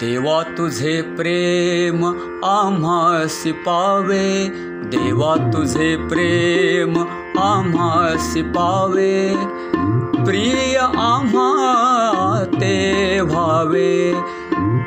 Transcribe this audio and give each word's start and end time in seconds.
देवा 0.00 0.42
तुझे 0.42 1.00
प्रेम 1.02 2.04
आम्हासी 2.44 3.52
पावे 3.52 4.28
देवा 4.92 5.34
तुझे 5.52 5.96
प्रेम 6.10 6.96
आम्हासी 7.38 8.42
पावे 8.42 9.34
प्रिय 10.24 10.76
आम्हा 10.78 12.44
ते 12.54 12.78
भावे। 13.22 13.92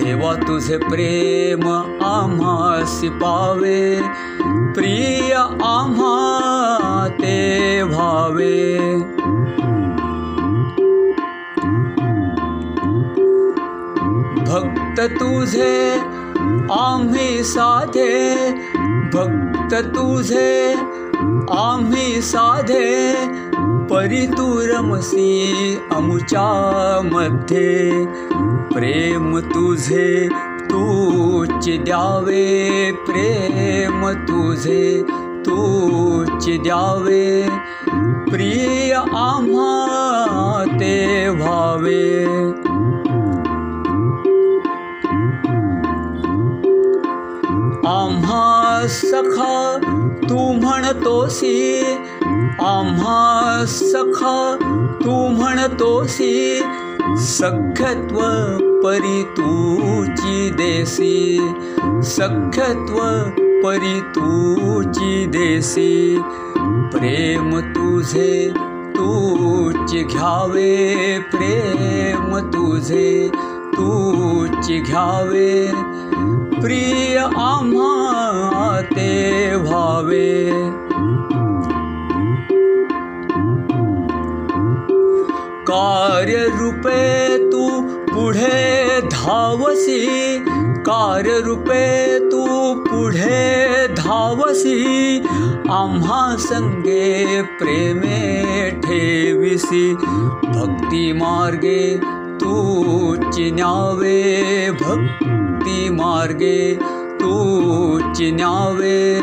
देवा 0.00 0.34
तुझे 0.34 0.78
प्रेम 0.78 1.68
आम्हासी 2.02 3.08
पावे 3.08 3.82
प्रिय 4.74 5.32
आम्हा 5.64 7.08
ते 7.20 7.38
भावे। 7.84 8.58
भक्त 14.50 15.00
तुझे 15.00 15.98
आम्ही 16.70 17.42
साधे 17.44 18.50
भक्त 19.12 19.74
तुझे 19.74 20.74
आम्ही 21.50 22.20
साधे 22.22 23.14
परितुरमसी 23.90 25.52
अमुचा 25.92 27.00
मध्ये 27.04 28.06
प्रेम 28.74 29.38
तुझे 29.38 30.28
तूच 30.60 31.68
द्यावे 31.68 32.92
प्रेम 32.92 34.08
तुझे 34.08 35.02
तूच 35.46 36.46
द्यावे. 36.48 37.48
प्रिय 38.30 38.94
आम्हा 39.14 40.64
ते 40.80 41.30
भावे 41.30 42.26
सखा 48.88 49.78
तू 50.22 50.52
म्हणतोसी. 50.52 51.82
आम्हा 52.60 53.64
सखा 53.68 54.56
तू 55.04 55.28
म्हणतोसी. 55.28 56.60
सख्यत्व 57.18 58.16
परी 58.84 59.22
तूची 59.22 60.50
देसी. 60.50 61.38
सख्यत्व 62.02 62.96
परी 63.64 64.00
तूची 64.00 65.26
देसी. 65.26 66.20
प्रेम 66.92 67.58
तुझे 67.58 68.52
तूच 68.96 69.92
घ्यावे. 69.92 71.18
प्रेम 71.18 72.36
तुझे 72.36 73.30
तूच 73.72 74.68
घ्यावे. 74.68 75.70
प्रिय 76.60 77.18
आम्हा 77.18 78.69
ते 78.82 79.56
भावे। 79.56 80.50
कार्य 85.62 86.52
रूपे 86.60 87.38
तू 87.50 87.80
पुढे 88.14 89.00
धावसी। 89.00 90.38
कार्य 90.80 91.40
रूपे 91.40 92.18
तू 92.30 92.46
पुढे 92.74 93.88
धावसी। 93.88 95.18
आम्हा 95.70 96.36
संगे 96.36 97.42
प्रेमे 97.42 98.70
ठेविसी। 98.70 99.94
भक्ती 100.46 101.12
मार्गे 101.12 102.00
तू 102.38 103.16
चिन्यावे 103.16 104.70
भक्ती 104.70 105.90
मार्गे 105.90 106.78
तू 107.20 107.89
चिन्यावे 108.20 109.20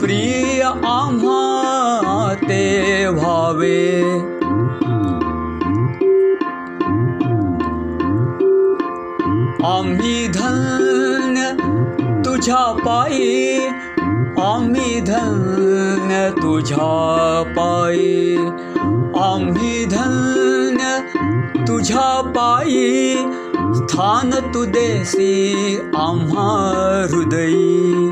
प्रिय 0.00 0.62
आम्हा 0.88 1.40
ते 2.42 2.64
भावे। 3.12 3.80
आम्ही 9.66 10.16
धन्य 10.28 11.52
तुझ्या 12.24 12.64
पायी 12.80 13.66
आम्ही 14.40 15.00
धन्य 15.00 16.30
तुझ्या 16.42 16.90
पायी 17.58 18.36
आम्ही 19.24 19.84
धन्य 19.86 20.98
तुझ्या 21.68 22.10
पायी 22.36 23.53
स्थान 23.72 24.30
तू 24.54 24.64
देसी 24.64 25.32
आम्हा 25.96 26.48
हृदयी। 27.12 28.10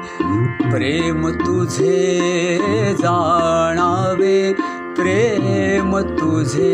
प्रेम 0.72 1.28
तुझे 1.30 2.94
जाणावे 2.94 4.52
प्रेम 4.96 5.98
तुझे 6.18 6.72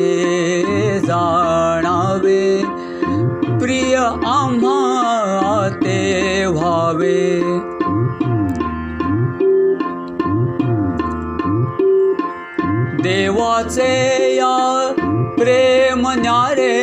जाणावे। 1.04 2.62
प्रिय 3.58 3.96
आम्हा 4.26 5.68
ते 5.74 5.98
भावे 6.48 7.18
देवाचे 13.02 13.92
या 14.36 14.56
प्रेम 15.38 16.08
न्यारे 16.10 16.76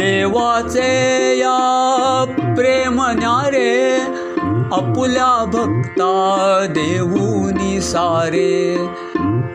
देवाचे 0.00 1.38
या 1.38 2.24
प्रेम 2.56 3.02
न्यारे 3.02 3.96
अपुल्या 4.72 5.44
भक्ता 5.44 6.66
देऊनी 6.70 7.80
सारे। 7.80 8.76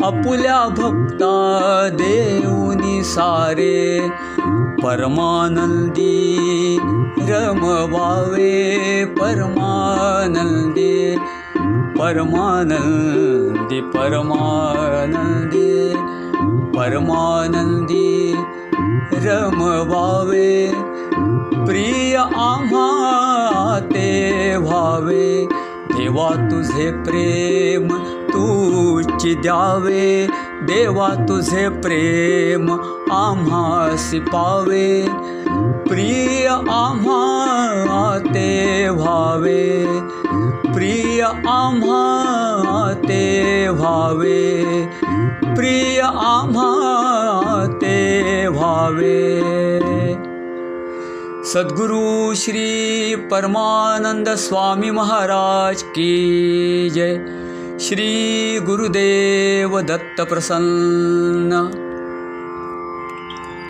अपुल्या 0.03 0.67
भक्ता 0.67 1.89
देऊनी 1.93 3.03
सारे। 3.03 4.09
परमानंदी 4.83 6.77
रमवावे 7.17 9.05
परमानंदी 9.05 11.15
परमानंदी 11.99 13.81
परमानंदी 13.81 15.93
परमानंदी 16.77 17.84
रमवावे 19.13 20.71
प्रिय 21.65 22.17
ते 23.91 24.57
भावे 24.59 25.27
देवा 25.91 26.29
तुझे 26.49 26.89
प्रेम 27.05 27.87
तूच 28.31 29.25
द्यावे 29.41 30.27
देवा 30.67 31.09
तुझे 31.27 31.67
प्रेम 31.85 32.67
पावे 34.31 34.87
प्रिय 35.89 36.47
ते 38.33 38.89
भावे 38.91 39.63
प्रिय 40.73 41.21
आम्हा 41.47 42.93
ते 43.07 43.23
भावे 43.71 44.41
प्रिय 45.55 46.01
आम्हा 46.01 46.71
भावे। 48.65 49.41
सद्गुरु 51.43 52.35
श्री 52.35 53.15
परमानंद 53.15 54.29
स्वामी 54.29 54.91
महाराज 54.91 55.83
की 55.83 56.89
जय। 56.89 57.15
श्री 57.79 58.07
गुरुदेव 58.59 59.81
दत्त 59.81 60.21
प्रसन्न 60.21 61.51